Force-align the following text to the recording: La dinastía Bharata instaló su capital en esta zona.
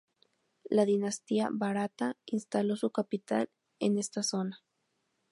La 0.63 0.85
dinastía 0.85 1.49
Bharata 1.51 2.17
instaló 2.25 2.75
su 2.75 2.89
capital 2.91 3.51
en 3.77 3.99
esta 3.99 4.23
zona. 4.23 4.63